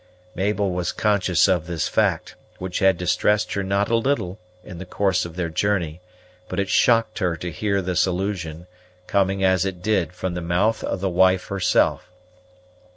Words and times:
Mabel 0.33 0.71
was 0.71 0.91
conscious 0.91 1.47
of 1.47 1.67
this 1.67 1.87
fact, 1.87 2.33
which 2.57 2.79
had 2.79 2.97
distressed 2.97 3.53
her 3.53 3.61
not 3.61 3.87
a 3.89 3.95
little, 3.95 4.39
in 4.63 4.79
the 4.79 4.85
course 4.87 5.25
of 5.25 5.35
their 5.35 5.51
journey; 5.51 6.01
but 6.49 6.59
it 6.59 6.69
shocked 6.69 7.19
her 7.19 7.35
to 7.35 7.51
hear 7.51 7.83
this 7.83 8.07
allusion, 8.07 8.65
coming, 9.05 9.43
as 9.43 9.63
it 9.63 9.83
did, 9.83 10.11
from 10.13 10.33
the 10.33 10.41
mouth 10.41 10.83
of 10.83 11.01
the 11.01 11.09
wife 11.11 11.49
herself. 11.49 12.09